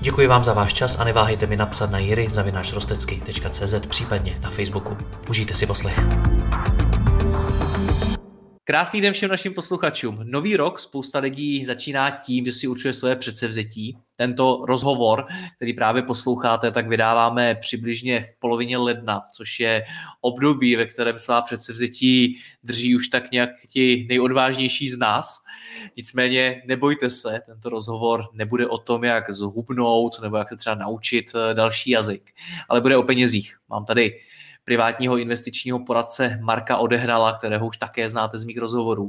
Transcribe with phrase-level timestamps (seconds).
[0.00, 4.96] Děkuji vám za váš čas a neváhejte mi napsat na jiry.cz případně na Facebooku.
[5.28, 5.98] Užijte si poslech.
[8.70, 10.20] Krásný den všem našim posluchačům.
[10.22, 13.98] Nový rok spousta lidí začíná tím, že si určuje své předsevzetí.
[14.16, 15.26] Tento rozhovor,
[15.56, 19.84] který právě posloucháte, tak vydáváme přibližně v polovině ledna, což je
[20.20, 25.44] období, ve kterém svá předsevzetí drží už tak nějak ti nejodvážnější z nás.
[25.96, 31.32] Nicméně nebojte se, tento rozhovor nebude o tom, jak zhubnout nebo jak se třeba naučit
[31.34, 32.32] eh, další jazyk,
[32.68, 33.56] ale bude o penězích.
[33.68, 34.18] Mám tady
[34.68, 39.04] privátního investičního poradce Marka Odehrala, kterého už také znáte z mých rozhovorů.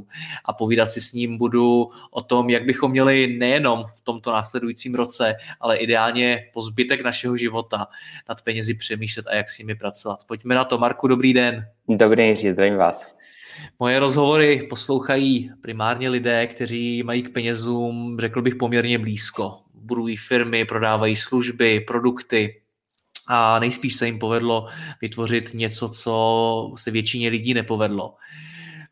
[0.48, 4.94] A povídat si s ním budu o tom, jak bychom měli nejenom v tomto následujícím
[4.94, 7.86] roce, ale ideálně po zbytek našeho života
[8.28, 10.24] nad penězi přemýšlet a jak s nimi pracovat.
[10.28, 10.78] Pojďme na to.
[10.78, 11.66] Marku, dobrý den.
[11.88, 13.16] Dobrý den, zdravím vás.
[13.78, 19.58] Moje rozhovory poslouchají primárně lidé, kteří mají k penězům, řekl bych, poměrně blízko.
[19.74, 22.60] Budují firmy, prodávají služby, produkty,
[23.32, 24.66] a nejspíš se jim povedlo
[25.00, 28.14] vytvořit něco, co se většině lidí nepovedlo.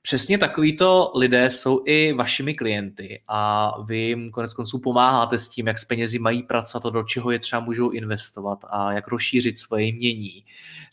[0.03, 5.67] Přesně takovýto lidé jsou i vašimi klienty a vy jim konec konců pomáháte s tím,
[5.67, 9.59] jak s penězi mají pracovat a do čeho je třeba můžou investovat a jak rozšířit
[9.59, 10.45] svoje jmění.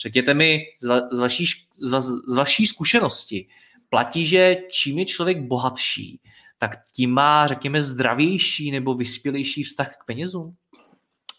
[0.02, 1.46] Řekněte mi z, va, z, vaší,
[1.80, 3.48] z, va, z vaší zkušenosti,
[3.90, 6.20] platí, že čím je člověk bohatší,
[6.58, 10.56] tak tím má, řekněme, zdravější nebo vyspělejší vztah k penězům?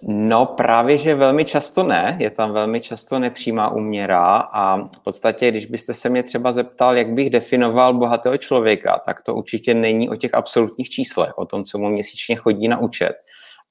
[0.02, 5.50] No právě, že velmi často ne, je tam velmi často nepřímá úměra a v podstatě,
[5.50, 10.08] když byste se mě třeba zeptal, jak bych definoval bohatého člověka, tak to určitě není
[10.08, 13.17] o těch absolutních číslech, o tom, co mu měsíčně chodí na účet,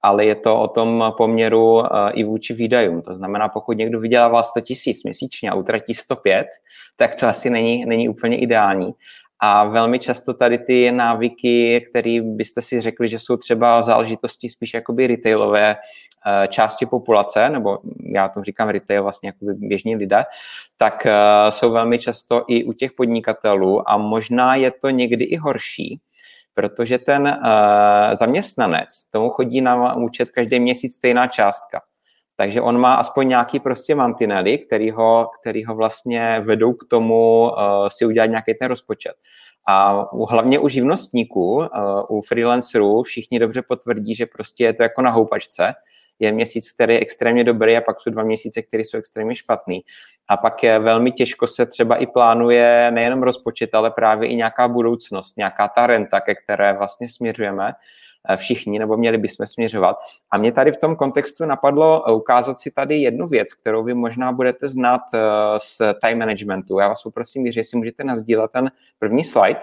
[0.01, 3.01] ale je to o tom poměru eh, i vůči výdajům.
[3.01, 6.47] To znamená, pokud někdo vydělává 100 tisíc měsíčně a utratí 105,
[6.97, 8.91] tak to asi není, není úplně ideální.
[9.39, 14.73] A velmi často tady ty návyky, které byste si řekli, že jsou třeba záležitosti spíš
[14.73, 17.77] jakoby retailové eh, části populace, nebo
[18.13, 20.23] já to říkám retail, vlastně jakoby běžní lidé,
[20.77, 21.11] tak eh,
[21.49, 25.99] jsou velmi často i u těch podnikatelů a možná je to někdy i horší,
[26.53, 31.81] protože ten uh, zaměstnanec, tomu chodí na účet každý měsíc stejná částka.
[32.37, 37.43] Takže on má aspoň nějaký prostě mantinely, který ho, který ho vlastně vedou k tomu
[37.43, 37.51] uh,
[37.87, 39.13] si udělat nějaký ten rozpočet.
[39.67, 41.65] A u, hlavně u živnostníků, uh,
[42.09, 45.71] u freelancerů všichni dobře potvrdí, že prostě je to jako na houpačce.
[46.19, 49.81] Je měsíc, který je extrémně dobrý a pak jsou dva měsíce, které jsou extrémně špatný.
[50.29, 54.67] A pak je velmi těžko se třeba i plánuje nejenom rozpočet, ale právě i nějaká
[54.67, 57.71] budoucnost, nějaká ta renta, ke které vlastně směřujeme.
[58.29, 59.97] Eh, všichni, nebo měli bychom směřovat.
[60.31, 64.31] A mě tady v tom kontextu napadlo ukázat si tady jednu věc, kterou vy možná
[64.31, 65.19] budete znát eh,
[65.57, 66.79] z time managementu.
[66.79, 69.59] Já vás poprosím, že jestli můžete nazdílet ten první slide.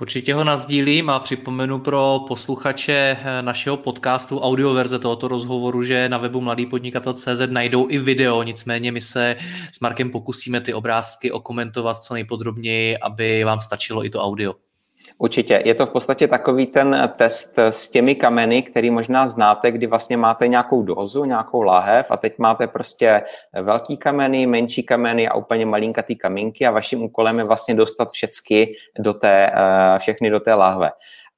[0.00, 6.18] Určitě ho nazdílím a připomenu pro posluchače eh, našeho podcastu audioverze tohoto rozhovoru, že na
[6.18, 9.36] webu mladýpodnikatel.cz najdou i video, nicméně my se
[9.72, 14.69] s Markem pokusíme ty obrázky okomentovat co nejpodrobněji, aby vám stačilo i to audio.
[15.18, 15.62] Určitě.
[15.64, 20.16] Je to v podstatě takový ten test s těmi kameny, který možná znáte, kdy vlastně
[20.16, 23.22] máte nějakou dozu, nějakou láhev a teď máte prostě
[23.62, 28.74] velký kameny, menší kameny a úplně malinkatý kamínky a vaším úkolem je vlastně dostat všechny
[28.98, 30.90] do té, eh, všechny do té láhve.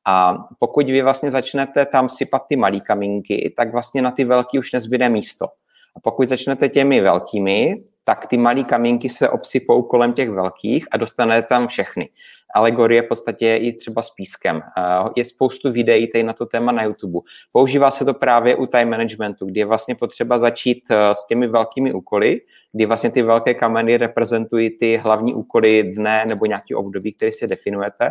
[0.06, 4.59] A pokud vy vlastně začnete tam sypat ty malý kamínky, tak vlastně na ty velký
[4.59, 5.47] už nezbyde místo.
[5.97, 7.75] A pokud začnete těmi velkými,
[8.05, 12.09] tak ty malý kamínky se obsypou kolem těch velkých a dostanete tam všechny
[12.54, 14.62] alegorie v podstatě i třeba s pískem.
[14.78, 14.82] Eh,
[15.16, 17.18] je spoustu videí tady na to téma na YouTube.
[17.52, 21.48] Používá se to právě u time managementu, kdy je vlastně potřeba začít eh, s těmi
[21.48, 22.40] velkými úkoly,
[22.74, 27.46] kdy vlastně ty velké kameny reprezentují ty hlavní úkoly dne nebo nějaký období, který si
[27.46, 28.10] definujete.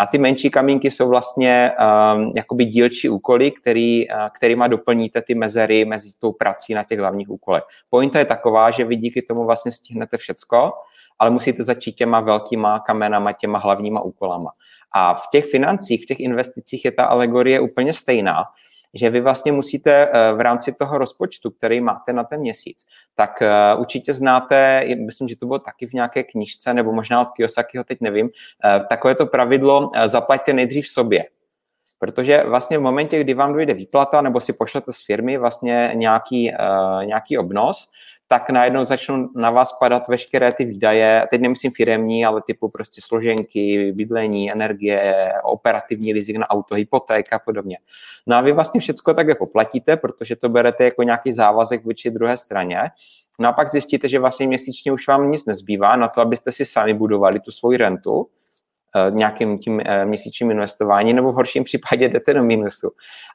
[0.00, 1.70] A ty menší kamínky jsou vlastně
[2.14, 6.98] um, jakoby dílčí úkoly, který, uh, kterýma doplníte ty mezery mezi tou prací na těch
[6.98, 7.62] hlavních úkolech.
[7.90, 10.72] Pointa je taková, že vy díky tomu vlastně stihnete všecko,
[11.18, 14.50] ale musíte začít těma velkýma kamenama, těma hlavníma úkolama.
[14.94, 18.42] A v těch financích, v těch investicích je ta alegorie úplně stejná,
[18.94, 23.42] že vy vlastně musíte eh, v rámci toho rozpočtu, který máte na ten měsíc, tak
[23.42, 27.84] eh, určitě znáte, myslím, že to bylo taky v nějaké knižce, nebo možná od Kiyosakiho,
[27.84, 28.28] teď nevím,
[28.64, 31.24] eh, takové to pravidlo zaplaťte nejdřív sobě.
[32.00, 36.52] Protože vlastně v momentě, kdy vám dojde výplata nebo si pošlete z firmy vlastně nějaký,
[37.04, 37.88] nějaký obnos,
[38.28, 43.00] tak najednou začnou na vás padat veškeré ty výdaje, teď nemyslím firemní, ale typu prostě
[43.04, 47.78] složenky, bydlení, energie, operativní rizik na auto, hypotéka a podobně.
[48.26, 52.36] No a vy vlastně všechno takhle poplatíte, protože to berete jako nějaký závazek vůči druhé
[52.36, 52.80] straně.
[53.38, 56.64] No a pak zjistíte, že vlastně měsíčně už vám nic nezbývá na to, abyste si
[56.64, 58.26] sami budovali tu svoji rentu,
[59.10, 62.90] nějakým tím eh, měsíčním investování, nebo v horším případě jdete do minusu.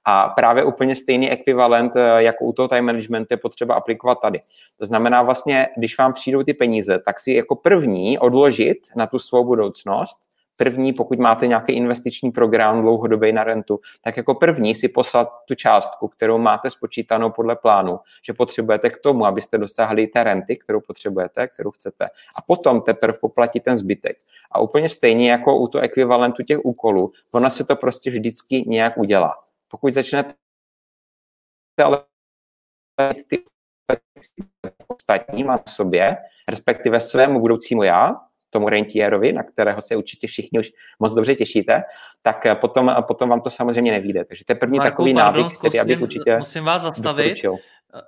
[0.05, 4.39] A právě úplně stejný ekvivalent eh, jako u toho time managementu je potřeba aplikovat tady.
[4.79, 9.19] To znamená vlastně, když vám přijdou ty peníze, tak si jako první odložit na tu
[9.19, 14.89] svou budoucnost první, pokud máte nějaký investiční program dlouhodobý na rentu, tak jako první si
[14.89, 20.23] poslat tu částku, kterou máte spočítanou podle plánu, že potřebujete k tomu, abyste dosáhli té
[20.23, 22.05] renty, kterou potřebujete, kterou chcete.
[22.05, 24.17] A potom teprve poplatit ten zbytek.
[24.51, 28.97] A úplně stejně jako u toho ekvivalentu těch úkolů, ona se to prostě vždycky nějak
[28.97, 29.33] udělá.
[29.67, 30.33] Pokud začnete
[31.83, 32.03] ale
[33.27, 33.43] ty
[34.87, 36.17] ostatní má sobě,
[36.49, 38.11] respektive svému budoucímu já,
[38.53, 41.83] tomu rentierovi, na kterého se určitě všichni už moc dobře těšíte,
[42.23, 44.25] tak eh, potom, eh, potom vám to samozřejmě nevíde.
[44.25, 47.37] Takže to je první Marku, takový pardon, návyk, který já bych určitě Musím vás zastavit.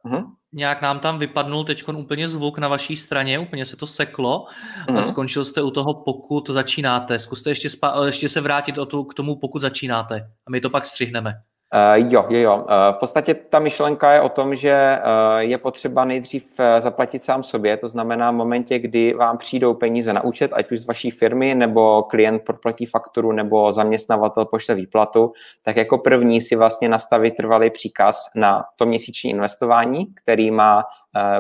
[0.06, 0.31] Uh-huh.
[0.53, 4.45] Nějak nám tam vypadnul teď úplně zvuk na vaší straně, úplně se to seklo.
[4.88, 5.01] Uh-huh.
[5.01, 7.19] Skončil jste u toho, pokud začínáte.
[7.19, 10.15] Zkuste ještě, spa- ještě se vrátit o tu, k tomu, pokud začínáte.
[10.48, 11.33] A my to pak střihneme.
[11.75, 12.56] Uh, jo, jo, jo.
[12.56, 16.45] Uh, v podstatě ta myšlenka je o tom, že uh, je potřeba nejdřív
[16.80, 20.80] zaplatit sám sobě, to znamená v momentě, kdy vám přijdou peníze na účet, ať už
[20.80, 25.31] z vaší firmy, nebo klient proplatí fakturu, nebo zaměstnavatel pošle výplatu,
[25.66, 30.83] tak jako první si vlastně nastavit trvalý příkaz na to měsíční investování, který má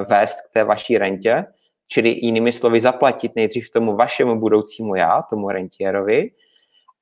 [0.09, 1.43] vést k té vaší rentě,
[1.87, 6.29] čili jinými slovy zaplatit nejdřív tomu vašemu budoucímu já, tomu rentierovi,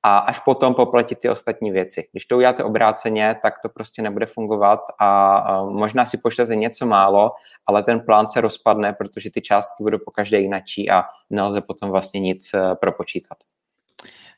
[0.06, 2.08] a až potom poplatit ty ostatní věci.
[2.12, 7.32] Když to uděláte obráceně, tak to prostě nebude fungovat a možná si pošlete něco málo,
[7.66, 11.90] ale ten plán se rozpadne, protože ty částky budou po každé jinačí a nelze potom
[11.90, 13.38] vlastně nic eh, propočítat.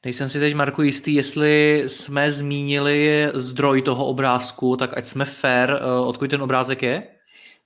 [0.05, 5.71] Nejsem si teď, Marku, jistý, jestli jsme zmínili zdroj toho obrázku, tak ať jsme fair,
[5.71, 7.16] eh, odkud ten obrázek je?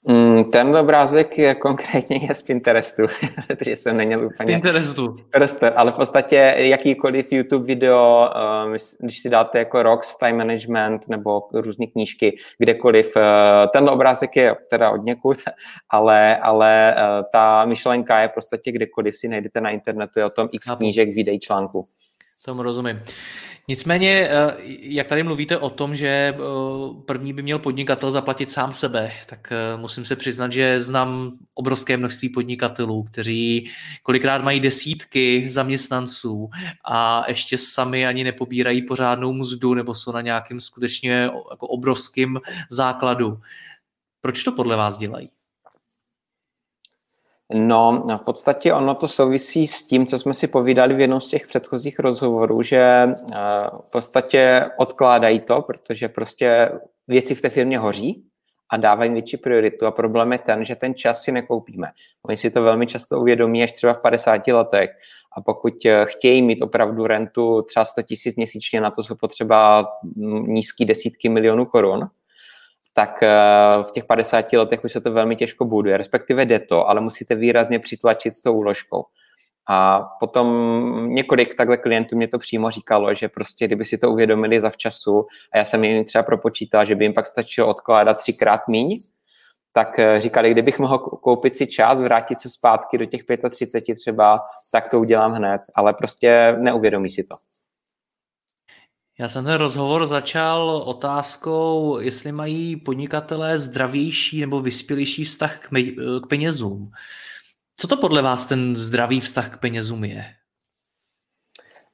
[0.09, 3.03] Mm, ten obrázek je konkrétně je z Pinterestu,
[3.47, 4.55] protože jsem neměl úplně...
[4.55, 5.09] Pinterestu.
[5.09, 5.67] Pinterestu.
[5.77, 8.29] Ale v podstatě jakýkoliv YouTube video,
[8.67, 13.23] um, když si dáte jako Rocks, Time Management nebo různé knížky, kdekoliv, uh,
[13.73, 15.39] ten obrázek je teda od někud,
[15.91, 20.31] ale, ale uh, ta myšlenka je v podstatě kdekoliv si najdete na internetu, je o
[20.31, 21.85] tom x knížek, videí, článků.
[22.45, 23.01] Tomu rozumím.
[23.69, 26.37] Nicméně, eh, jak tady mluvíte o tom, že eh,
[27.07, 31.97] první by měl podnikatel zaplatit sám sebe, tak eh, musím se přiznat, že znám obrovské
[31.97, 33.71] množství podnikatelů, kteří
[34.03, 36.51] kolikrát mají desítky zaměstnanců
[36.85, 41.13] a ještě sami ani nepobírají pořádnou mzdu nebo jsou na nějakým skutečně
[41.51, 42.41] jako obrovským
[42.71, 43.35] základu.
[44.21, 45.40] Proč to podle vás dělají?
[47.55, 51.29] No, v podstatě ono to souvisí s tím, co jsme si povídali v jednom z
[51.29, 53.15] těch předchozích rozhovorů, že eh,
[53.89, 56.73] v podstatě odkládají to, protože prostě
[57.09, 58.25] věci v té firmě hoří
[58.73, 61.87] a dávají větší prioritu a problém je ten, že ten čas si nekoupíme.
[62.29, 64.91] Oni si to velmi často uvědomí až třeba v 50 letech
[65.37, 69.87] a pokud eh, chtějí mít opravdu rentu třeba 100 tisíc měsíčně, na to jsou potřeba
[70.47, 72.09] nízký desítky milionů korun,
[73.01, 73.29] tak eh,
[73.83, 77.35] v těch 50 letech už se to velmi těžko buduje, respektive jde to, ale musíte
[77.35, 79.05] výrazně přitlačit s tou úložkou.
[79.69, 80.47] A potom
[81.15, 85.27] několik takhle klientů mě to přímo říkalo, že prostě kdyby si to uvědomili za včasu
[85.53, 88.99] a já jsem jim třeba propočítal, že by jim pak stačilo odkládat třikrát míň,
[89.73, 93.21] tak eh, říkali, kdybych mohl koupit si čas, vrátit se zpátky do těch
[93.51, 94.39] 35 třeba,
[94.73, 97.35] tak to udělám hned, ale prostě neuvědomí si to.
[99.21, 106.21] Já jsem ten rozhovor začal otázkou, jestli mají podnikatelé zdravější nebo vyspělejší vztah k, me-
[106.23, 106.91] k penězům.
[107.77, 110.25] Co to podle vás ten zdravý vztah k penězům je?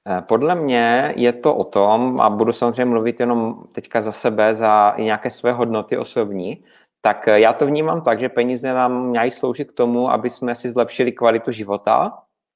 [0.09, 4.55] Eh, podle mě je to o tom, a budu samozřejmě mluvit jenom teďka za sebe,
[4.55, 6.59] za nějaké své hodnoty osobní,
[7.01, 10.71] tak já to vnímám tak, že peníze nám mají sloužit k tomu, aby jsme si
[10.71, 12.13] zlepšili kvalitu života,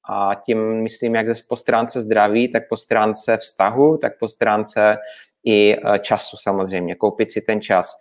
[0.09, 4.97] a tím myslím jak po stránce zdraví, tak po stránce vztahu, tak po stránce
[5.45, 7.93] i e, času samozřejmě, koupit si ten čas.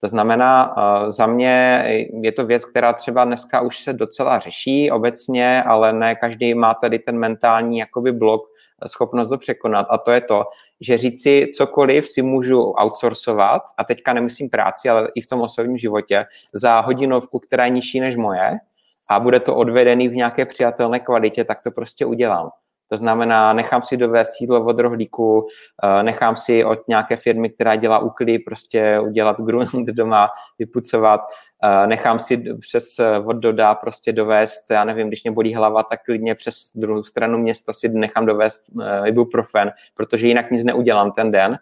[0.00, 1.84] To znamená, e, za mě
[2.22, 6.74] je to věc, která třeba dneska už se docela řeší obecně, ale ne každý má
[6.74, 8.42] tady ten mentální jakoby blok,
[8.84, 9.86] e, schopnost to překonat.
[9.90, 10.44] A to je to,
[10.80, 15.78] že říci cokoliv si můžu outsourcovat, a teďka nemyslím práci, ale i v tom osobním
[15.78, 18.58] životě, za hodinovku, která je nižší než moje,
[19.08, 22.48] a bude to odvedený v nějaké přijatelné kvalitě, tak to prostě udělám.
[22.90, 25.46] To znamená, nechám si dovést jídlo od rohlíku,
[25.84, 31.20] eh, nechám si od nějaké firmy, která dělá úklidy, prostě udělat grunt doma, vypucovat,
[31.64, 32.84] eh, nechám si přes
[33.24, 37.38] od Doda prostě dovést, já nevím, když mě bolí hlava, tak klidně přes druhou stranu
[37.38, 38.62] města si nechám dovést
[39.06, 41.58] ibuprofen, protože jinak nic neudělám ten den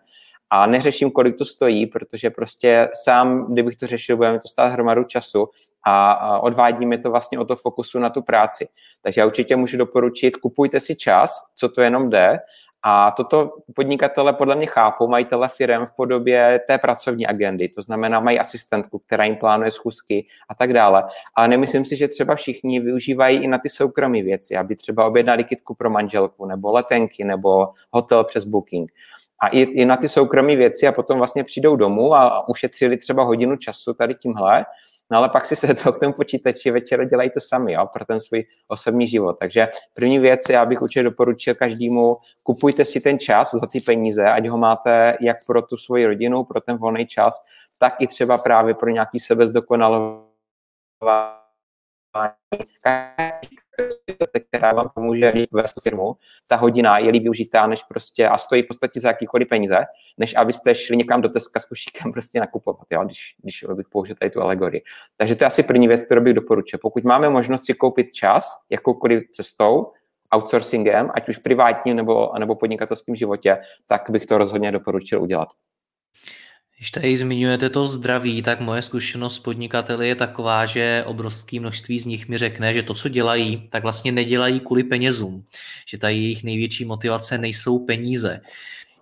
[0.50, 5.04] a neřeším, kolik to stojí, protože prostě sám, kdybych to řešil, budeme to stát hromadu
[5.04, 5.48] času
[5.86, 8.68] a odvádí mi to vlastně o to fokusu na tu práci.
[9.02, 12.38] Takže já určitě můžu doporučit, kupujte si čas, co to jenom jde,
[12.88, 18.20] a toto podnikatele podle mě chápou, majitele firm v podobě té pracovní agendy, to znamená
[18.20, 21.04] mají asistentku, která jim plánuje schůzky a tak dále.
[21.34, 25.44] Ale nemyslím si, že třeba všichni využívají i na ty soukromé věci, aby třeba objednali
[25.44, 28.92] kitku pro manželku, nebo letenky, nebo hotel přes booking
[29.42, 33.22] a i, i na ty soukromé věci a potom vlastně přijdou domů a ušetřili třeba
[33.22, 34.64] hodinu času tady tímhle,
[35.10, 38.04] no ale pak si se to k tomu počítači večer dělají to sami, jo, pro
[38.04, 39.36] ten svůj osobní život.
[39.40, 44.24] Takže první věc, já bych určitě doporučil každému, kupujte si ten čas za ty peníze,
[44.24, 47.44] ať ho máte jak pro tu svoji rodinu, pro ten volný čas,
[47.78, 50.26] tak i třeba právě pro nějaký sebezdokonalování
[54.48, 56.16] která vám pomůže vést tu firmu,
[56.48, 59.76] ta hodina je líp využitá, než prostě, a stojí v podstatě za jakýkoliv peníze,
[60.18, 64.16] než abyste šli někam do Teska s košíkem prostě nakupovat, jo, když, když bych použil
[64.16, 64.82] tady tu alegorii.
[65.16, 66.78] Takže to je asi první věc, kterou bych doporučil.
[66.82, 69.92] Pokud máme možnost si koupit čas jakoukoliv cestou,
[70.34, 75.48] outsourcingem, ať už privátním nebo, nebo podnikatelském životě, tak bych to rozhodně doporučil udělat.
[76.76, 82.00] Když tady zmiňujete to zdraví, tak moje zkušenost s podnikateli je taková, že obrovské množství
[82.00, 85.44] z nich mi řekne, že to, co dělají, tak vlastně nedělají kvůli penězům.
[85.86, 88.40] Že ta jejich největší motivace nejsou peníze.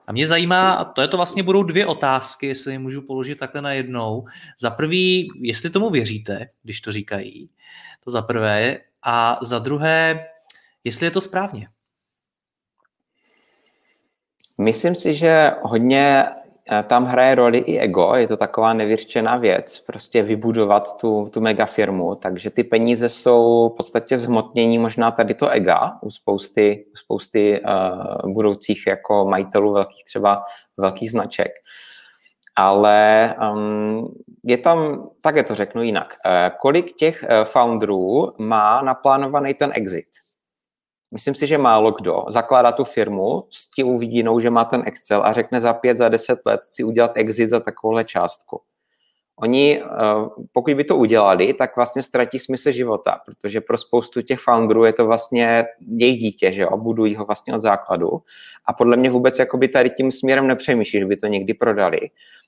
[0.06, 3.38] A mě zajímá, a to je to vlastně budou dvě otázky, jestli je můžu položit
[3.38, 4.24] takhle na jednou.
[4.60, 7.46] Za prvý, jestli tomu věříte, když to říkají,
[8.04, 8.78] to za prvé.
[9.02, 10.26] A za druhé,
[10.84, 11.68] jestli je to správně.
[14.58, 16.24] Myslím si, že hodně
[16.86, 22.14] tam hraje roli i ego, je to taková nevyřčená věc, prostě vybudovat tu, tu megafirmu,
[22.14, 27.60] takže ty peníze jsou v podstatě zhmotnění možná tady to ega u spousty, u spousty
[27.60, 30.40] uh, budoucích jako majitelů velkých třeba
[30.78, 31.52] velkých značek.
[32.56, 38.82] Ale um, je tam, tak je to řeknu jinak, uh, kolik těch uh, founderů má
[38.82, 40.23] naplánovaný ten exit?
[41.14, 45.22] Myslím si, že málo kdo zakládá tu firmu s tím vidínou, že má ten Excel
[45.24, 48.60] a řekne za pět, za deset let chci udělat exit za takovouhle částku.
[49.36, 49.86] Oni, eh,
[50.52, 54.92] pokud by to udělali, tak vlastně ztratí smysl života, protože pro spoustu těch founderů je
[54.92, 58.10] to vlastně jejich dítě, že jo, budují ho vlastně od základu
[58.66, 62.00] a podle mě vůbec jakoby tady tím směrem nepřemýšlí, že by to někdy prodali.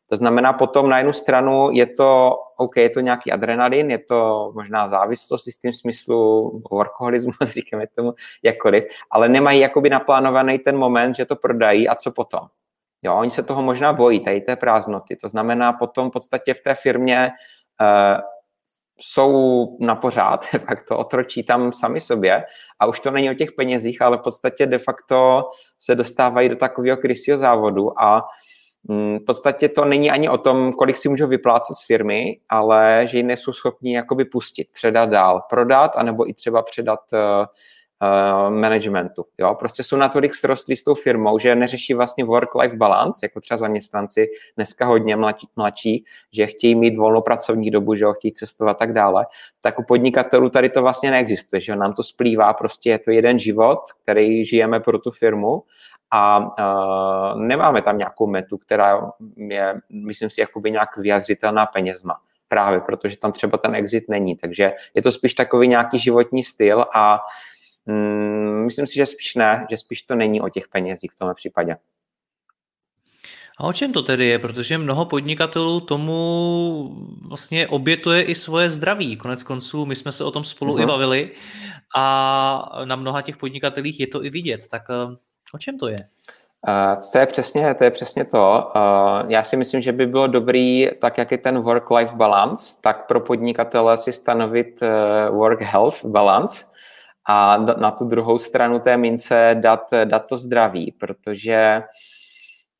[0.08, 4.50] To znamená, potom na jednu stranu je to, OK, je to nějaký adrenalin, je to
[4.54, 11.16] možná závislost v tím smyslu, workoholismus, říkáme tomu jakkoliv, ale nemají jakoby naplánovaný ten moment,
[11.16, 12.40] že to prodají a co potom.
[13.02, 15.16] Jo, oni se toho možná bojí, tady té prázdnoty.
[15.16, 17.30] To znamená, potom v podstatě v té firmě
[17.80, 18.20] uh,
[19.00, 22.44] jsou na pořád, fakt to otročí tam sami sobě
[22.80, 25.44] a už to není o těch penězích, ale v podstatě de facto
[25.80, 28.28] se dostávají do takového krysího závodu a
[28.88, 33.16] v podstatě to není ani o tom, kolik si můžou vyplácet z firmy, ale že
[33.16, 37.46] ji nejsou schopni jakoby pustit, předat dál, prodat, anebo i třeba předat uh,
[38.50, 39.24] managementu.
[39.38, 39.54] Jo?
[39.54, 44.26] Prostě jsou natolik srostlí s tou firmou, že neřeší vlastně work-life balance, jako třeba zaměstnanci
[44.56, 48.92] dneska hodně mladší, mladší, že chtějí mít volnou pracovní dobu, že chtějí cestovat a tak
[48.92, 49.26] dále.
[49.60, 53.38] Tak u podnikatelů tady to vlastně neexistuje, že nám to splývá, prostě je to jeden
[53.38, 55.62] život, který žijeme pro tu firmu
[56.10, 62.20] a uh, nemáme tam nějakou metu, která je, myslím si, jakoby nějak vyjadřitelná penězma.
[62.48, 64.36] Právě protože tam třeba ten exit není.
[64.36, 67.18] Takže je to spíš takový nějaký životní styl a
[67.86, 71.34] mm, myslím si, že spíš ne, že spíš to není o těch penězích v tomhle
[71.34, 71.76] případě.
[73.58, 74.38] A o čem to tedy je?
[74.38, 76.96] Protože mnoho podnikatelů tomu
[77.28, 79.16] vlastně obětuje i svoje zdraví.
[79.16, 80.82] Konec konců, my jsme se o tom spolu uh-huh.
[80.82, 81.30] i bavili
[81.96, 84.60] a na mnoha těch podnikatelích je to i vidět.
[84.70, 85.16] Tak eh,
[85.54, 85.98] O čem to je?
[86.68, 88.72] Uh, to je přesně, to je přesně to.
[88.76, 93.06] Uh, já si myslím, že by bylo dobrý, tak jak je ten work-life balance, tak
[93.06, 94.88] pro podnikatele si stanovit uh,
[95.36, 96.64] work-health balance
[97.28, 101.80] a na tu druhou stranu té mince dát, dát to zdraví, protože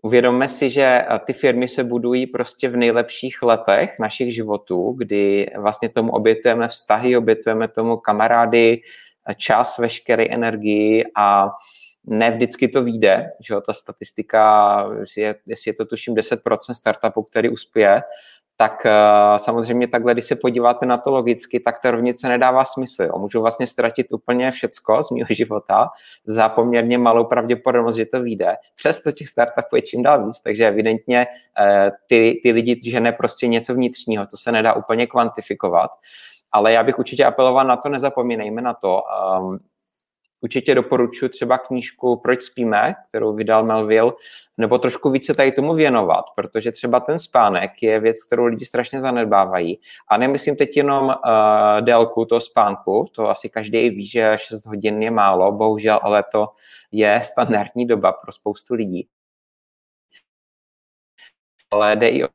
[0.02, 5.88] uvědomme si, že ty firmy se budují prostě v nejlepších letech našich životů, kdy vlastně
[5.88, 8.80] tomu obětujeme vztahy, obětujeme tomu kamarády,
[9.37, 11.49] čas, veškeré energii a
[12.07, 14.85] ne vždycky to vyjde, že jo, ta statistika,
[15.17, 18.03] je, jestli je to tuším 10% startupu, který uspěje,
[18.57, 23.03] tak uh, samozřejmě takhle, když se podíváte na to logicky, tak ta rovnice nedává smysl.
[23.03, 23.19] Jo.
[23.19, 25.89] Můžu vlastně ztratit úplně všecko z mého života
[26.27, 28.57] za poměrně malou pravděpodobnost, že to vyjde.
[28.77, 31.27] Přesto těch startupů je čím dál víc, takže evidentně
[31.61, 35.91] uh, ty, ty lidi žene prostě něco vnitřního, co se nedá úplně kvantifikovat.
[36.53, 39.03] Ale já bych určitě apeloval na to, nezapomínejme na to.
[40.40, 44.12] Určitě doporučuji třeba knížku Proč spíme, kterou vydal Melville,
[44.59, 49.00] nebo trošku více tady tomu věnovat, protože třeba ten spánek je věc, kterou lidi strašně
[49.00, 49.81] zanedbávají.
[50.09, 51.14] A nemyslím teď jenom uh,
[51.81, 56.49] délku toho spánku, to asi každý ví, že 6 hodin je málo, bohužel, ale to
[56.93, 59.09] je standardní doba pro spoustu lidí.
[61.71, 62.28] Ale jde i o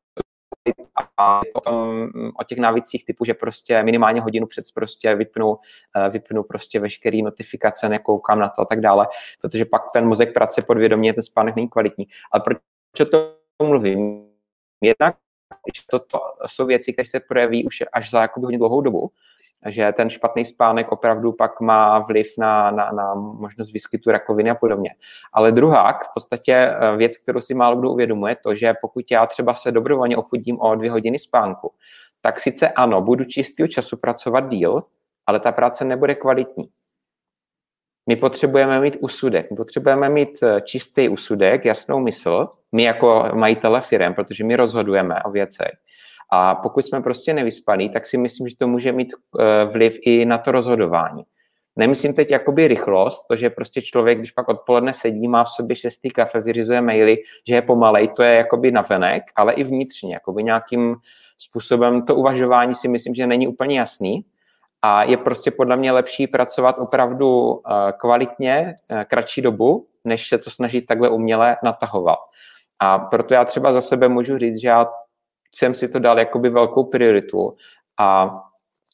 [1.18, 5.58] a potom o těch návicích typu, že prostě minimálně hodinu před prostě vypnu,
[5.96, 9.08] eh, vypnu prostě veškerý notifikace, nekoukám na to a tak dále,
[9.41, 12.08] protože pak ten mozek pracuje podvědomě, ten spánek není kvalitní.
[12.32, 12.58] Ale proč
[13.01, 14.27] o to mluvím?
[14.82, 15.15] Jednak
[15.89, 19.12] to, to jsou věci, které se projeví už až za jakoby hodně dlouhou dobu,
[19.70, 24.56] že ten špatný spánek opravdu pak má vliv na, na, na možnost výskytu rakoviny a
[24.56, 24.96] podobně.
[25.34, 29.25] Ale druhá, v podstatě eh, věc, kterou si málo kdo uvědomuje, to, že pokud já
[29.25, 31.72] třeba se dobrovolně ochudím o dvě hodiny spánku,
[32.22, 34.82] tak sice ano, budu čistého času pracovat díl,
[35.27, 36.70] ale ta práce nebude kvalitní.
[38.10, 43.82] My potřebujeme mít úsudek, my potřebujeme mít eh, čistý úsudek, jasnou mysl, my jako majitele
[43.82, 45.72] firm, protože my rozhodujeme o věcech.
[46.31, 50.25] A pokud jsme prostě nevyspaní, tak si myslím, že to může mít eh, vliv i
[50.25, 51.23] na to rozhodování.
[51.75, 55.75] Nemyslím teď jakoby rychlost, to, že prostě člověk, když pak odpoledne sedí, má v sobě
[55.75, 60.43] šestý kafe, vyřizuje maily, že je pomalej, to je jakoby navenek, ale i vnitřně, jakoby
[60.43, 60.95] nějakým
[61.38, 64.25] způsobem to uvažování si myslím, že není úplně jasný
[64.81, 70.38] a je prostě podle mě lepší pracovat opravdu eh, kvalitně, eh, kratší dobu, než se
[70.38, 72.19] to snažit takhle uměle natahovat.
[72.79, 74.85] A proto já třeba za sebe můžu říct, že já
[75.55, 77.51] jsem si to dal jakoby velkou prioritu
[77.98, 78.38] a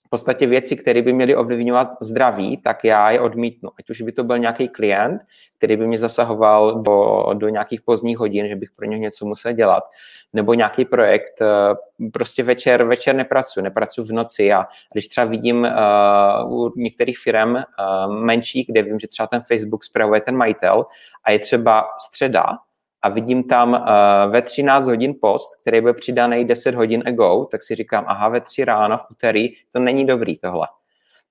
[0.07, 3.69] v podstatě věci, které by měly ovlivňovat zdraví, tak já je odmítnu.
[3.79, 5.21] Ať už by to byl nějaký klient,
[5.57, 9.51] který by mě zasahoval do, do nějakých pozdních hodin, že bych pro něj něco musel
[9.51, 9.83] dělat,
[10.33, 11.47] nebo nějaký projekt, eh,
[12.13, 15.67] prostě večer, večer nepracuji, nepracuji v noci a když třeba vidím
[16.47, 17.61] uh, u některých firm uh,
[18.07, 20.85] menších, kde vím, že třeba ten Facebook zpravuje ten majitel
[21.23, 22.43] a je třeba středa,
[23.01, 27.63] a vidím tam uh, ve 13 hodin post, který byl přidaný 10 hodin ago, tak
[27.63, 30.67] si říkám, aha, ve 3 ráno v úterý, to není dobrý tohle.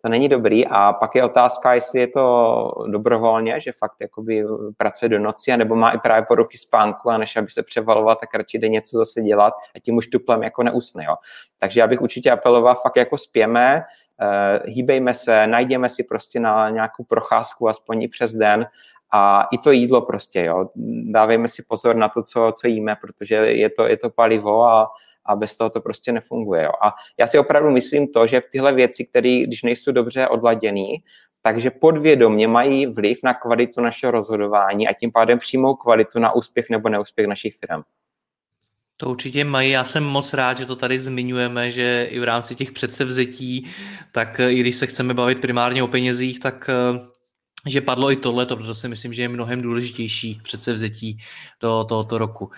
[0.03, 4.45] To není dobrý a pak je otázka, jestli je to dobrovolně, že fakt jakoby
[4.77, 8.35] pracuje do noci, nebo má i právě poruchy spánku a než aby se převaloval, tak
[8.35, 11.05] radši jde něco zase dělat a tím už tuplem jako neusne.
[11.05, 11.15] Jo.
[11.59, 13.83] Takže já bych určitě apeloval, fakt jako spěme,
[14.23, 18.67] uh, hýbejme se, najděme si prostě na nějakou procházku aspoň i přes den
[19.13, 20.71] a i to jídlo prostě, jo.
[21.13, 24.91] Dávejme si pozor na to, co, co jíme, protože je to, je to palivo a,
[25.25, 26.65] a bez toho to prostě nefunguje.
[26.65, 26.71] Jo.
[26.83, 30.97] A já si opravdu myslím to, že tyhle věci, které, když nejsou dobře odladěný,
[31.43, 36.67] takže podvědomě mají vliv na kvalitu našeho rozhodování a tím pádem přímou kvalitu na úspěch
[36.71, 37.83] nebo neúspěch našich firm.
[38.97, 39.71] To určitě mají.
[39.71, 43.67] Já jsem moc rád, že to tady zmiňujeme, že i v rámci těch předsevzetí,
[44.13, 46.71] tak i když se chceme bavit primárně o penězích, tak
[47.67, 51.19] že padlo i tohle, to si myslím, že je mnohem důležitější předsevzetí
[51.61, 52.51] do tohoto roku.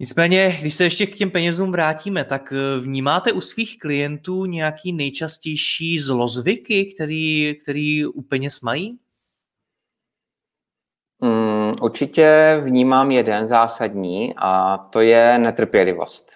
[0.00, 4.92] Nicméně, když se ještě k těm penězům vrátíme, tak eh, vnímáte u svých klientů nějaký
[4.92, 8.98] nejčastější zlozvyky, který, který u peněz mají?
[11.20, 16.32] Mm, určitě vnímám jeden zásadní a to je netrpělivost.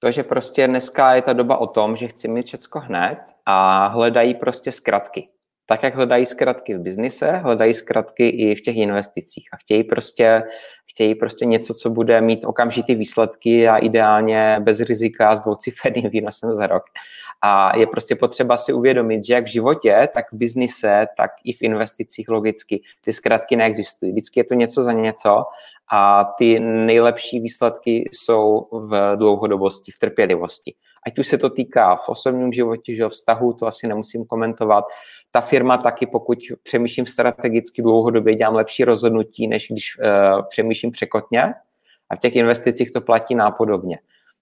[0.00, 3.86] To, že prostě dneska je ta doba o tom, že chci mít všechno hned a
[3.86, 5.28] hledají prostě zkratky
[5.66, 10.42] tak jak hledají zkratky v biznise, hledají zkratky i v těch investicích a chtějí prostě,
[10.90, 16.54] chtějí prostě něco, co bude mít okamžitý výsledky a ideálně bez rizika s dvouciferným výnosem
[16.54, 16.82] za rok.
[17.44, 21.52] A je prostě potřeba si uvědomit, že jak v životě, tak v biznise, tak i
[21.52, 24.12] v investicích logicky ty zkratky neexistují.
[24.12, 25.42] Vždycky je to něco za něco
[25.92, 30.74] a ty nejlepší výsledky jsou v dlouhodobosti, v trpělivosti.
[31.06, 34.84] Ať už se to týká v osobním životě, že vztahu, to asi nemusím komentovat,
[35.32, 41.54] ta firma taky, pokud přemýšlím strategicky dlouhodobě, dělám lepší rozhodnutí, než když uh, přemýšlím překotně.
[42.10, 43.98] A v těch investicích to platí nápodobně.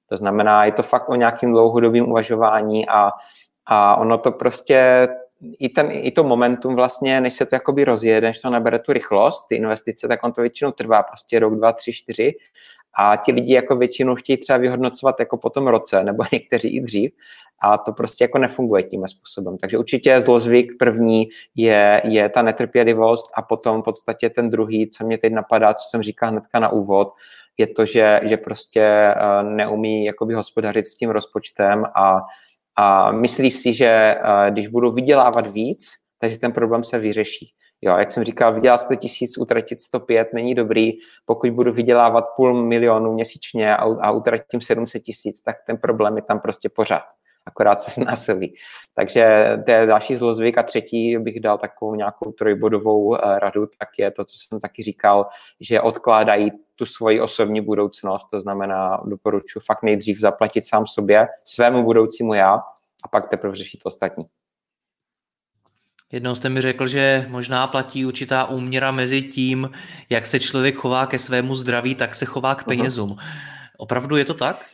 [0.09, 3.11] To znamená, je to fakt o nějakým dlouhodobým uvažování a,
[3.67, 5.09] a ono to prostě,
[5.59, 8.93] i, ten, i to momentum vlastně, než se to jakoby rozjede, než to nabere tu
[8.93, 12.33] rychlost, ty investice, tak on to většinou trvá prostě rok, dva, tři, čtyři
[12.99, 16.81] a ti lidi jako většinou chtějí třeba vyhodnocovat jako po tom roce, nebo někteří i
[16.81, 17.13] dřív,
[17.61, 19.59] a to prostě jako nefunguje tím způsobem.
[19.59, 25.07] Takže určitě zlozvyk první je, je ta netrpělivost a potom v podstatě ten druhý, co
[25.07, 27.13] mě teď napadá, co jsem říkal hnedka na úvod,
[27.59, 32.21] je to, že, že prostě neumí jakoby hospodařit s tím rozpočtem a,
[32.77, 34.17] a myslí si, že
[34.51, 37.53] když budu vydělávat víc, takže ten problém se vyřeší.
[37.83, 40.93] Jo, jak jsem říkal, vydělat 100 tisíc, utratit 105 není dobrý.
[41.25, 46.23] Pokud budu vydělávat půl milionu měsíčně a, a utratím 700 tisíc, tak ten problém je
[46.23, 47.03] tam prostě pořád.
[47.47, 48.55] Akorát se znásilí.
[48.95, 50.59] Takže to je další zlozvyk.
[50.59, 54.83] A třetí bych dal takovou nějakou trojbodovou eh, radu, tak je to, co jsem taky
[54.83, 55.27] říkal,
[55.61, 58.29] že odkládají tu svoji osobní budoucnost.
[58.31, 62.55] To znamená, doporučuji fakt nejdřív zaplatit sám sobě, svému budoucímu já,
[63.05, 64.25] a pak teprve řešit ostatní.
[66.13, 69.71] Jednou jste mi řekl, že možná platí určitá úměra mezi tím,
[70.11, 73.17] jak se člověk chová ke svému zdraví, tak se chová k penězům.
[73.79, 74.67] Opravdu je to tak?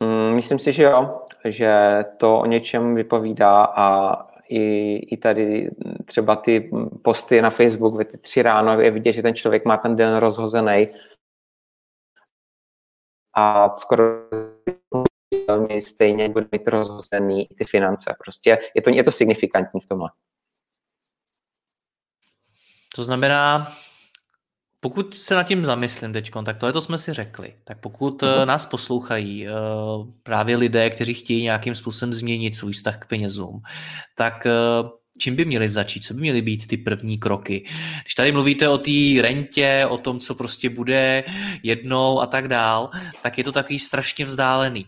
[0.00, 4.16] Mm, myslím si, že jo, že to o něčem vypovídá a
[4.48, 5.70] i, i tady
[6.04, 6.70] třeba ty
[7.02, 10.86] posty na Facebook ve tři ráno je vidět, že ten člověk má ten den rozhozený
[13.34, 14.04] a skoro
[15.48, 18.14] velmi stejně bude mít rozhozený ty finance.
[18.18, 20.10] Prostě je to, je to signifikantní v tomhle.
[22.94, 23.72] To znamená,
[24.84, 28.46] pokud se nad tím zamyslím teď, tak tohle to jsme si řekli, tak pokud uh-huh.
[28.46, 29.52] nás poslouchají uh,
[30.22, 33.60] právě lidé, kteří chtějí nějakým způsobem změnit svůj vztah k penězům,
[34.14, 34.46] tak
[34.82, 37.64] uh, čím by měli začít, co by měly být ty první kroky.
[38.02, 41.24] Když tady mluvíte o té rentě, o tom, co prostě bude
[41.62, 42.90] jednou a tak dál,
[43.22, 44.86] tak je to takový strašně vzdálený.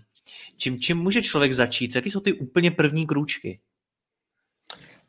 [0.59, 1.95] Čím, čím může člověk začít?
[1.95, 3.61] Jaké jsou ty úplně první krůčky?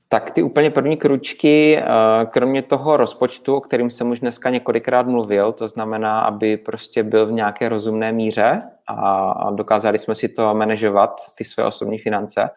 [0.10, 1.86] Tak ty úplně první kručky, eh,
[2.26, 7.26] kromě toho rozpočtu, o kterým jsem už dneska několikrát mluvil, to znamená, aby prostě byl
[7.26, 12.50] v nějaké rozumné míře a dokázali jsme si to manažovat, ty své osobní finance,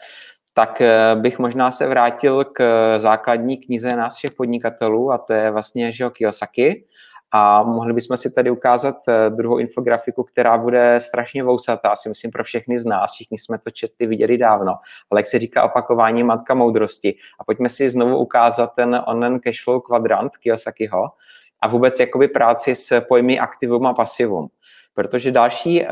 [0.54, 2.62] tak eh, bych možná se vrátil k
[2.98, 6.84] základní knize nás všech podnikatelů a to je vlastně Žio Kiyosaki
[7.32, 12.30] a mohli bychom si tady ukázat eh, druhou infografiku, která bude strašně vousatá, si myslím
[12.30, 14.74] pro všechny z nás, všichni jsme to četli, viděli dávno,
[15.10, 17.14] ale jak se říká opakování matka moudrosti.
[17.40, 21.04] A pojďme si znovu ukázat ten onen cashflow kvadrant Kiyosakiho
[21.60, 24.48] a vůbec jakoby práci s pojmy aktivum a pasivum.
[24.94, 25.88] Protože další uh,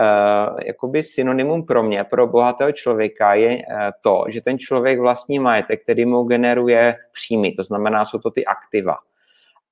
[0.67, 3.63] jakoby synonymum pro mě, pro bohatého člověka je uh,
[4.03, 8.45] to, že ten člověk vlastní majetek, který mu generuje příjmy, to znamená, jsou to ty
[8.45, 8.97] aktiva.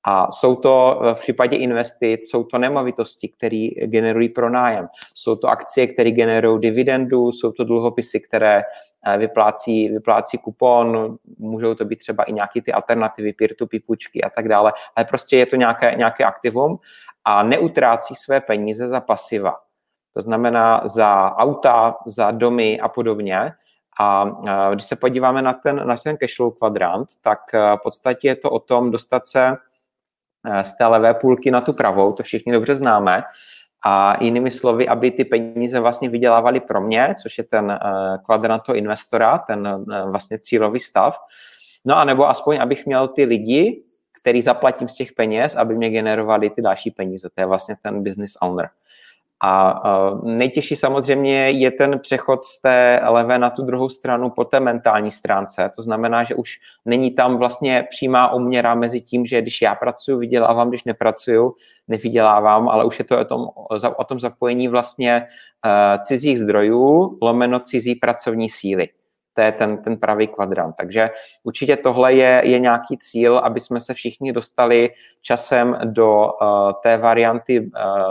[0.07, 4.89] A jsou to v případě investic, jsou to nemovitosti, které generují pronájem.
[5.15, 8.63] Jsou to akcie, které generují dividendu, jsou to dluhopisy, které
[9.07, 14.31] eh, vyplácí, vyplácí kupon, můžou to být třeba i nějaké ty alternativy, peer-to-peer půjčky a
[14.31, 16.79] tak dále, ale prostě je to nějaké, nějaké aktivum
[17.25, 19.55] a neutrácí své peníze za pasiva.
[20.15, 23.53] To znamená za auta, za domy a podobně.
[24.01, 24.25] A
[24.73, 28.51] když se podíváme na ten, na ten cashflow kvadrant, tak eh, v podstatě je to
[28.51, 29.57] o tom dostat se Eh,
[30.63, 33.23] z té levé půlky na tu pravou, to všichni dobře známe.
[33.87, 37.79] A jinými slovy, aby ty peníze vlastně vydělávaly pro mě, což je ten eh,
[38.25, 41.19] kvadrant toho investora, ten eh, vlastně cílový stav.
[41.85, 43.83] No a nebo aspoň, abych měl ty lidi,
[44.21, 47.29] který zaplatím z těch peněz, aby mě generovali ty další peníze.
[47.35, 48.69] To je vlastně ten business owner.
[49.43, 49.83] A
[50.23, 55.11] nejtěžší samozřejmě je ten přechod z té levé na tu druhou stranu po té mentální
[55.11, 55.71] stránce.
[55.77, 60.19] To znamená, že už není tam vlastně přímá uměra mezi tím, že když já pracuji,
[60.19, 61.55] vydělávám, když nepracuju,
[61.89, 63.47] nevydělávám, ale už je to o tom,
[63.97, 65.27] o tom zapojení vlastně
[66.05, 68.89] cizích zdrojů, lomeno cizí pracovní síly
[69.35, 70.75] to je ten, ten pravý kvadrant.
[70.79, 71.11] Takže
[71.45, 74.91] určitě tohle je, je nějaký cíl, aby jsme se všichni dostali
[75.23, 77.69] časem do uh, té varianty uh,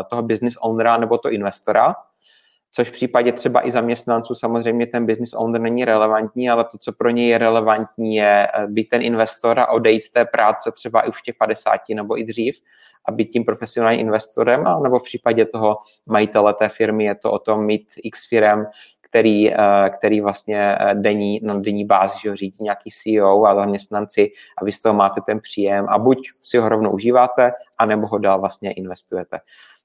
[0.09, 1.95] toho business ownera nebo to investora,
[2.75, 6.91] což v případě třeba i zaměstnanců samozřejmě ten business owner není relevantní, ale to, co
[6.91, 11.01] pro něj je relevantní, je eh, být ten investor a odejít z té práce třeba
[11.01, 12.55] i už v těch 50 nebo i dřív
[13.07, 15.75] a být tím profesionálním investorem, a nebo v případě toho
[16.09, 18.65] majitele té firmy je to o tom mít x firm,
[19.13, 24.31] který, eh, který vlastně eh, denní, na denní bázi že řídí nějaký CEO a zaměstnanci
[24.57, 28.17] a vy z toho máte ten příjem a buď si ho rovnou užíváte, anebo ho
[28.17, 29.39] dál vlastně investujete.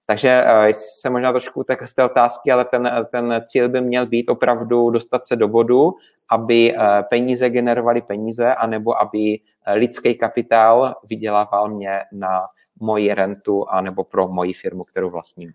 [0.07, 4.07] Takže uh, se možná trošku tak z té otázky, ale ten, ten cíl by měl
[4.07, 5.93] být opravdu dostat se do bodu,
[6.31, 6.75] aby
[7.11, 9.37] peníze generovaly peníze, anebo aby
[9.75, 12.43] lidský kapitál vydělával mě na
[12.81, 15.53] moji rentu anebo pro moji firmu, kterou vlastním.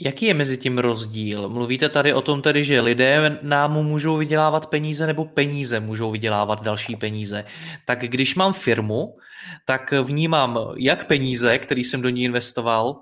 [0.00, 1.48] Jaký je mezi tím rozdíl?
[1.48, 6.62] Mluvíte tady o tom tedy, že lidé nám můžou vydělávat peníze nebo peníze můžou vydělávat
[6.62, 7.44] další peníze.
[7.84, 9.16] Tak když mám firmu,
[9.64, 13.00] tak vnímám jak peníze, který jsem do ní investoval,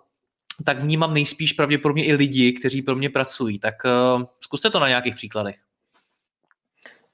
[0.65, 3.59] tak vnímám nejspíš pravděpodobně i lidi, kteří pro mě pracují.
[3.59, 5.57] Tak uh, zkuste to na nějakých příkladech.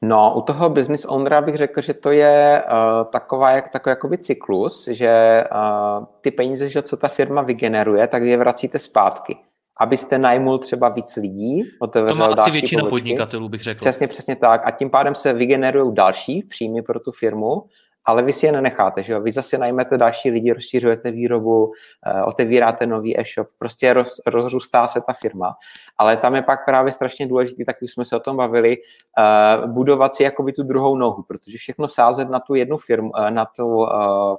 [0.02, 4.18] No, u toho business ownera bych řekl, že to je uh, taková, jak, takový jakoby
[4.18, 9.36] cyklus, že uh, ty peníze, že co ta firma vygeneruje, tak je vracíte zpátky.
[9.80, 13.02] Abyste najmul třeba víc lidí, otevřel to má asi většina pobočky.
[13.02, 13.80] podnikatelů, bych řekl.
[13.80, 14.62] Přesně, přesně tak.
[14.64, 17.62] A tím pádem se vygenerují další příjmy pro tu firmu
[18.04, 19.20] ale vy si je nenecháte, že jo?
[19.20, 21.72] Vy zase najmete další lidi, rozšiřujete výrobu,
[22.06, 25.52] eh, otevíráte nový e-shop, prostě roz, rozrůstá se ta firma.
[25.98, 29.70] Ale tam je pak právě strašně důležité, tak už jsme se o tom bavili, uh,
[29.70, 33.46] budovat si jakoby tu druhou nohu, protože všechno sázet na tu jednu firmu, uh, na
[33.56, 33.86] tu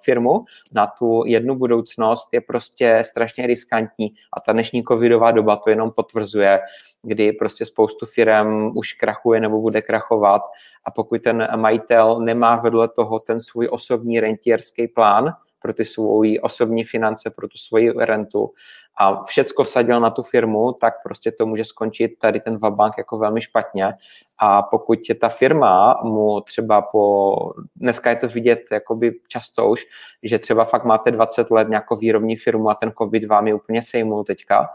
[0.03, 5.69] firmu, na tu jednu budoucnost je prostě strašně riskantní a ta dnešní covidová doba to
[5.69, 6.59] jenom potvrzuje,
[7.03, 10.41] kdy prostě spoustu firm už krachuje nebo bude krachovat
[10.87, 16.39] a pokud ten majitel nemá vedle toho ten svůj osobní rentierský plán pro ty svoji
[16.39, 18.51] osobní finance, pro tu svoji rentu
[18.99, 23.17] a všecko vsadil na tu firmu, tak prostě to může skončit tady ten vabank jako
[23.17, 23.91] velmi špatně.
[24.39, 27.35] A pokud je ta firma mu třeba po,
[27.75, 29.85] dneska je to vidět jakoby často už,
[30.23, 33.81] že třeba fakt máte 20 let nějakou výrobní firmu a ten covid vám je úplně
[33.81, 34.67] sejmul teďka,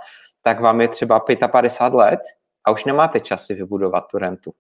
[0.45, 1.21] tak vám je třeba
[1.53, 2.21] 55 let
[2.65, 4.53] a už nemáte čas si vybudovat tu rentu.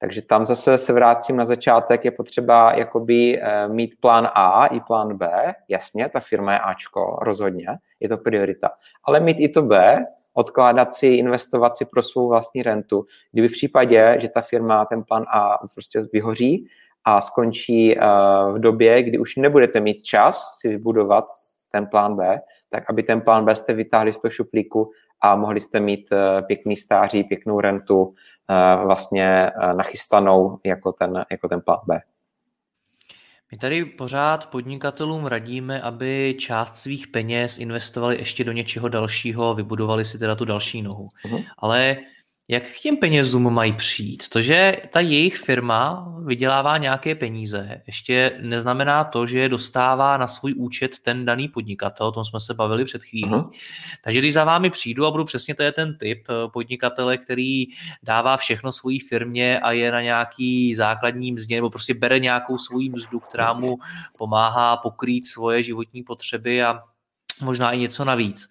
[0.00, 4.80] Takže tam zase se vrátím na začátek, je potřeba jakoby eh, mít plán A i
[4.80, 7.66] plán B, jasně, ta firma je Ačko, rozhodně,
[8.00, 8.70] je to priorita.
[9.06, 10.04] Ale mít i to B,
[10.34, 13.02] odkládat si, investovat si pro svou vlastní rentu,
[13.32, 16.68] kdyby v případě, že ta firma ten plán A prostě vyhoří
[17.04, 18.02] a skončí eh,
[18.52, 21.24] v době, kdy už nebudete mít čas si vybudovat
[21.72, 25.60] ten plán B, tak aby ten plán B jste vytáhli z toho šuplíku a mohli
[25.60, 28.14] jste mít eh, pěkný stáří, pěknou rentu
[28.50, 32.00] eh, vlastně eh, nachystanou jako ten, jako ten plán B.
[33.52, 40.04] My tady pořád podnikatelům radíme, aby část svých peněz investovali ještě do něčeho dalšího, vybudovali
[40.04, 41.08] si teda tu další nohu.
[41.24, 41.44] Uh-huh.
[41.58, 41.96] Ale
[42.48, 44.28] jak k těm penězům mají přijít?
[44.28, 50.26] To, že ta jejich firma vydělává nějaké peníze, ještě neznamená to, že je dostává na
[50.26, 53.30] svůj účet ten daný podnikatel, o tom jsme se bavili před chvílí.
[53.30, 53.50] Uh-huh.
[54.04, 57.64] Takže když za vámi přijdu a budu přesně to je ten typ eh, podnikatele, který
[58.02, 62.90] dává všechno svojí firmě a je na nějaký základní mzdě, nebo prostě bere nějakou svoji
[62.90, 63.78] mzdu, která mu
[64.18, 66.82] pomáhá pokrýt svoje životní potřeby a
[67.42, 68.48] možná i něco navíc.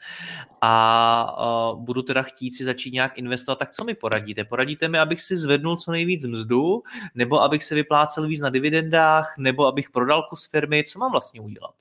[0.61, 4.43] A uh, budu teda chtít si začít nějak investovat, tak co mi poradíte?
[4.43, 6.83] Poradíte mi, abych si zvednul co nejvíc mzdu,
[7.15, 10.83] nebo abych se vyplácel víc na dividendách, nebo abych prodal kus firmy?
[10.87, 11.75] Co mám vlastně udělat?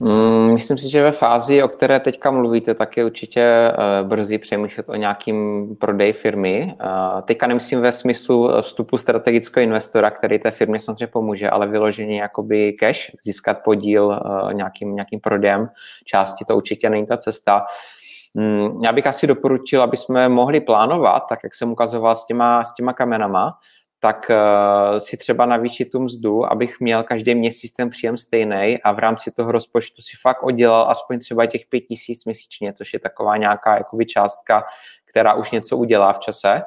[0.00, 4.38] Mm, myslím si, že ve fázi, o které teďka mluvíte, tak je určitě uh, brzy
[4.38, 6.74] přemýšlet o nějakým prodej firmy.
[6.80, 12.20] Uh, teďka nemyslím ve smyslu vstupu strategického investora, který té firmě samozřejmě pomůže, ale vyloženě
[12.20, 14.20] jakoby cash, získat podíl
[14.52, 15.68] nějakým, nějakým prodejem
[16.04, 17.66] části, to určitě není ta cesta.
[18.34, 22.64] Um, já bych asi doporučil, aby jsme mohli plánovat, tak jak jsem ukazoval s těma,
[22.64, 23.52] s těma kamenama,
[24.00, 28.92] tak uh, si třeba navýšit tu mzdu, abych měl každý měsíc ten příjem stejný a
[28.92, 32.98] v rámci toho rozpočtu si fakt oddělal aspoň třeba těch pět tisíc měsíčně, což je
[32.98, 34.64] taková nějaká jakoby částka,
[35.04, 36.62] která už něco udělá v čase.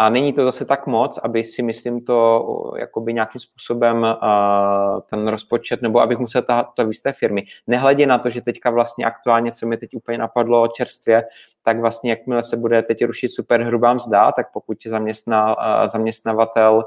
[0.00, 2.44] A není to zase tak moc, aby si myslím to
[2.78, 7.42] jakoby nějakým způsobem uh, ten rozpočet, nebo abych musel tahat to z té firmy.
[7.66, 11.24] Nehledě na to, že teďka vlastně aktuálně, co mi teď úplně napadlo čerstvě,
[11.62, 15.86] tak vlastně jakmile se bude teď rušit super hrubá mzda, tak pokud je zaměstná, uh,
[15.86, 16.84] zaměstnavatel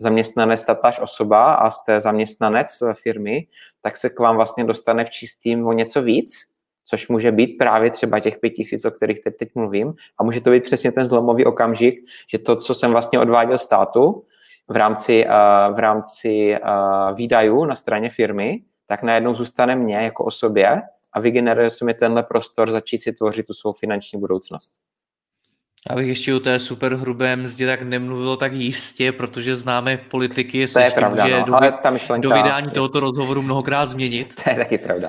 [0.00, 2.68] zaměstnanec tatáž osoba a jste zaměstnanec
[3.02, 3.46] firmy,
[3.82, 6.55] tak se k vám vlastně dostane v čistým o něco víc,
[6.88, 9.94] což může být právě třeba těch pět tisíc, o kterých teď, teď mluvím.
[10.18, 11.94] A může to být přesně ten zlomový okamžik,
[12.30, 14.20] že to, co jsem vlastně odváděl státu
[14.68, 20.24] v rámci, uh, v rámci uh, výdajů na straně firmy, tak najednou zůstane mě jako
[20.24, 20.82] osobě
[21.14, 24.72] a vygeneruje se mi tenhle prostor začít si tvořit tu svou finanční budoucnost.
[25.90, 30.58] Já bych ještě o té super hrubé mzdě tak nemluvil tak jistě, protože známe politiky,
[30.58, 33.86] jestli to je pravda, může no, do, ale ta myšlenka, do vydání tohoto rozhovoru mnohokrát
[33.86, 34.34] změnit.
[34.44, 35.08] To je taky pravda.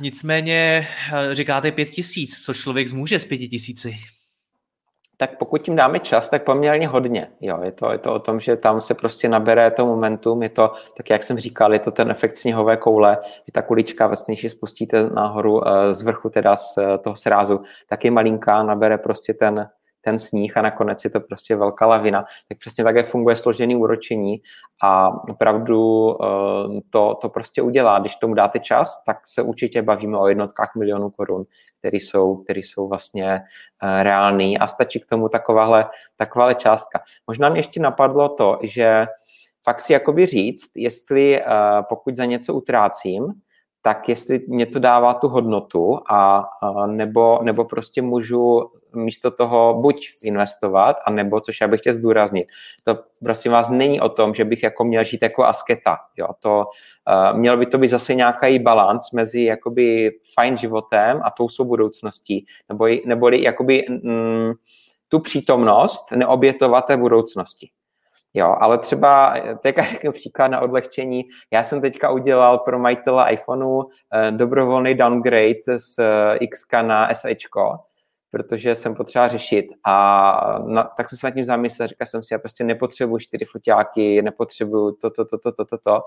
[0.00, 3.94] Nicméně eh, říkáte pět tisíc, co člověk zmůže z pěti tisíci?
[5.16, 7.28] Tak pokud tím dáme čas, tak poměrně hodně.
[7.40, 10.48] Jo, je, to, je to o tom, že tam se prostě nabere to momentum, je
[10.48, 14.34] to, tak jak jsem říkal, je to ten efekt sněhové koule, že ta kulička vlastně,
[14.34, 18.98] když spustíte nahoru eh, z vrchu teda z eh, toho srázu, tak je malinká, nabere
[18.98, 19.68] prostě ten,
[20.04, 22.24] ten sníh a nakonec je to prostě velká lavina.
[22.48, 24.42] Tak přesně také funguje složený úročení
[24.82, 27.98] a opravdu eh, to, to prostě udělá.
[27.98, 31.44] Když tomu dáte čas, tak se určitě bavíme o jednotkách milionů korun,
[31.78, 33.34] které jsou, které jsou vlastně
[33.82, 35.86] eh, reální a stačí k tomu takováhle,
[36.16, 37.02] takováhle částka.
[37.26, 39.06] Možná mě ještě napadlo to, že
[39.64, 41.44] fakt si jakoby říct, jestli eh,
[41.88, 43.26] pokud za něco utrácím,
[43.86, 49.74] tak jestli mě to dává tu hodnotu a, a nebo, nebo prostě můžu místo toho
[49.80, 52.48] buď investovat, a nebo, což já bych chtěl zdůraznit,
[52.84, 52.94] to
[53.24, 55.96] prosím vás není o tom, že bych jako měl žít jako asketa.
[56.16, 56.26] Jo?
[56.40, 56.64] To,
[57.08, 61.64] uh, měl by to být zase nějaký balans mezi jakoby fajn životem a tou svou
[61.64, 64.52] budoucností, nebo, neboli jakoby mm,
[65.08, 67.68] tu přítomnost neobětovat té budoucnosti.
[68.36, 73.82] Jo, ale třeba, teďka řeknu příklad na odlehčení, já jsem teďka udělal pro majitele iPhoneu
[74.12, 77.78] eh, dobrovolný downgrade z eh, X na SEčko,
[78.30, 79.66] protože jsem potřeba řešit.
[79.86, 83.44] A na, tak jsem se nad tím zamyslel, říkal jsem si, já prostě nepotřebuji čtyři
[83.44, 86.00] foťáky, nepotřebuju to, to, to, to, to, to, to.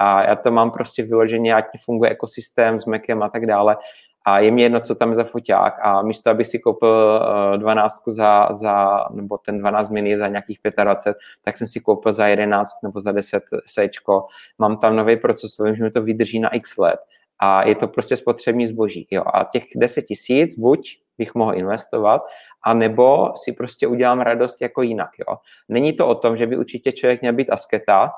[0.00, 3.76] A já to mám prostě vyloženě, ať funguje ekosystém s Macem a tak dále
[4.24, 7.20] a je mi jedno, co tam je za foťák a místo, aby si koupil
[7.56, 12.12] 12 uh, za, za, nebo ten 12 mini za nějakých 25, tak jsem si koupil
[12.12, 14.26] za 11 nebo za 10 sečko.
[14.58, 17.00] Mám tam nový procesor, vím, že mi to vydrží na x let
[17.38, 19.06] a je to prostě spotřební zboží.
[19.10, 19.22] Jo.
[19.34, 22.22] A těch 10 tisíc buď bych mohl investovat,
[22.64, 25.10] a nebo si prostě udělám radost jako jinak.
[25.18, 25.36] Jo.
[25.68, 28.10] Není to o tom, že by určitě člověk měl být asketa,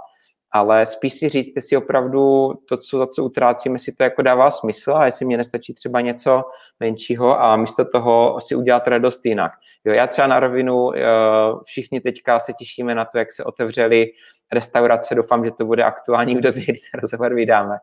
[0.53, 4.51] ale spíš si říct, jestli opravdu to, co, za co utrácíme, jestli to jako dává
[4.51, 6.43] smysl a jestli mě nestačí třeba něco
[6.81, 9.53] menšího a místo toho si udělat radost jinak.
[9.85, 11.05] Jo, já třeba na rovinu, eh,
[11.65, 14.07] všichni teďka se těšíme na to, jak se otevřeli
[14.53, 17.79] restaurace, doufám, že to bude aktuální v době, kdy ten rozhovor vydáme.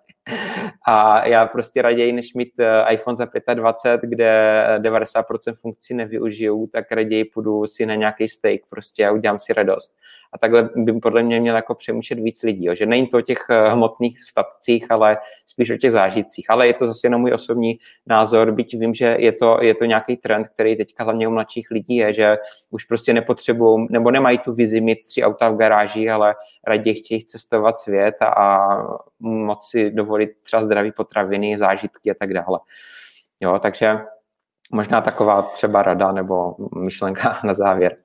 [0.87, 6.91] A já prostě raději, než mít eh, iPhone za 25, kde 90% funkcí nevyužiju, tak
[6.91, 9.97] raději půjdu si na nějaký steak prostě a udělám si radost.
[10.33, 12.75] A takhle by podle mě měl jako přemýšlet víc lidí, jo.
[12.75, 16.49] že není to o těch eh, hmotných statcích, ale spíš o těch zážitcích.
[16.49, 19.85] Ale je to zase jenom můj osobní názor, byť vím, že je to, je to
[19.85, 22.37] nějaký trend, který teďka hlavně u mladších lidí je, že
[22.71, 26.35] už prostě nepotřebují, nebo nemají tu vizi mít tři auta v garáži, ale
[26.67, 28.77] raději chtějí cestovat svět a, a
[29.19, 32.59] moci si dovolit třeba zdraví potraviny, zážitky a tak dále.
[33.41, 33.97] Jo, takže
[34.71, 37.97] možná taková třeba rada nebo myšlenka na závěr.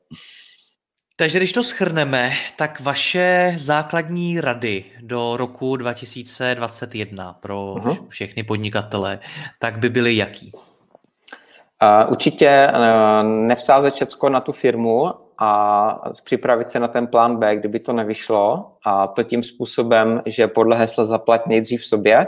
[1.17, 8.09] Takže když to schrneme, tak vaše základní rady do roku 2021 pro uh-huh.
[8.09, 9.19] všechny podnikatele,
[9.59, 10.53] tak by byly jaký?
[10.53, 17.57] Uh, určitě uh, nevsázet všecko na tu firmu a připravit se na ten plán B,
[17.57, 22.27] kdyby to nevyšlo a to tím způsobem, že podle hesla zaplať nejdřív sobě.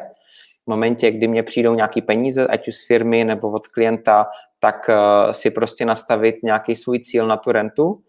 [0.66, 4.26] V momentě, kdy mě přijdou nějaký peníze, ať už z firmy nebo od klienta,
[4.58, 8.00] tak uh, si prostě nastavit nějaký svůj cíl na tu rentu,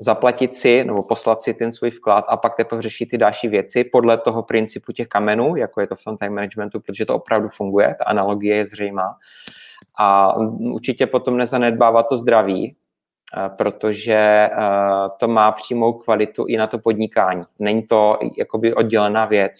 [0.00, 3.84] zaplatit si nebo poslat si ten svůj vklad a pak teprve řešit ty další věci
[3.84, 7.48] podle toho principu těch kamenů, jako je to v tom time managementu, protože to opravdu
[7.48, 9.16] funguje, ta analogie je zřejmá.
[9.98, 10.36] A
[10.72, 12.83] určitě potom nezanedbávat to zdraví, eh,
[13.48, 14.50] protože eh,
[15.18, 17.42] to má přímou kvalitu i na to podnikání.
[17.58, 19.52] Není to jakoby oddělená věc.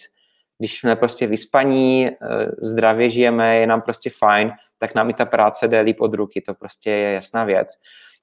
[0.57, 2.15] Když jsme prostě vyspaní, eh,
[2.61, 6.41] zdravě žijeme, je nám prostě fajn, tak nám i ta práce jde líp od ruky,
[6.41, 7.67] to prostě je jasná věc.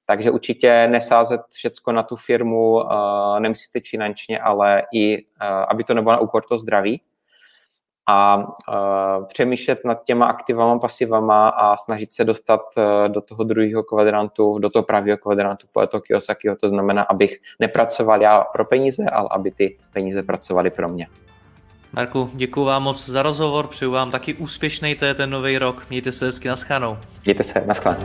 [0.06, 2.82] Takže určitě nesázet všecko na tu firmu,
[3.38, 5.24] nemyslím teď finančně, ale i,
[5.68, 7.00] aby to nebylo na úkor toho zdraví.
[8.06, 13.82] A uh, přemýšlet nad těma aktivama, pasivama a snažit se dostat uh, do toho druhého
[13.82, 16.56] kvadrantu, do toho pravého kvadrantu po toho Kiyosakiho.
[16.56, 21.06] To znamená, abych nepracoval já pro peníze, ale aby ty peníze pracovaly pro mě.
[21.92, 25.86] Marku, děkuji vám moc za rozhovor, přeju vám taky úspěšný ten nový rok.
[25.90, 26.98] Mějte se hezky, naschánou.
[27.24, 28.00] Mějte se, naschánou.